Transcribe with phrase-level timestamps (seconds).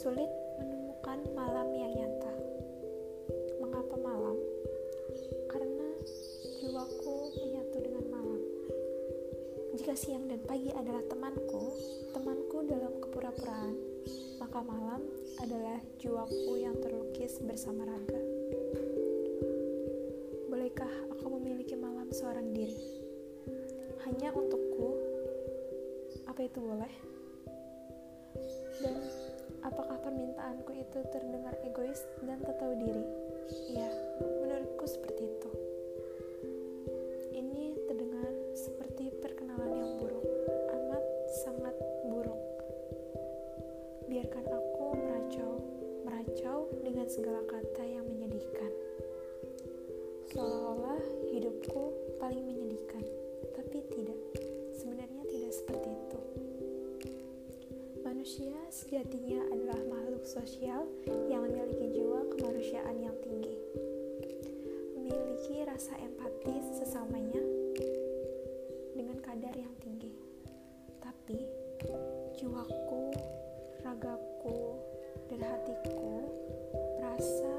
[0.00, 2.32] merupakan malam yang nyata.
[3.60, 4.32] Mengapa malam?
[5.44, 5.88] Karena
[6.56, 8.40] jiwaku menyatu dengan malam.
[9.76, 11.76] Jika siang dan pagi adalah temanku,
[12.16, 13.76] temanku dalam kepura-puraan,
[14.40, 15.04] maka malam
[15.36, 18.24] adalah jiwaku yang terlukis bersama raga.
[20.48, 23.04] Bolehkah aku memiliki malam seorang diri?
[24.08, 24.96] Hanya untukku?
[26.24, 27.19] Apa itu boleh?
[29.70, 33.06] Apakah permintaanku itu terdengar egois dan tak tahu diri?
[33.70, 35.50] Iya, menurutku seperti itu.
[37.30, 41.04] Ini terdengar seperti perkenalan yang buruk, amat
[41.46, 41.76] sangat
[42.10, 42.42] buruk.
[44.10, 45.52] Biarkan aku meracau,
[46.02, 48.74] meracau dengan segala kata yang menyedihkan.
[50.34, 50.98] Seolah-olah
[51.30, 53.06] hidupku paling menyedihkan,
[58.30, 60.86] manusia sejatinya adalah makhluk sosial
[61.26, 63.58] yang memiliki jiwa kemanusiaan yang tinggi,
[64.94, 67.42] memiliki rasa empati sesamanya
[68.94, 70.14] dengan kadar yang tinggi.
[71.02, 71.42] Tapi,
[72.38, 73.18] jiwaku,
[73.82, 74.78] ragaku,
[75.26, 76.22] dan hatiku
[77.02, 77.49] merasa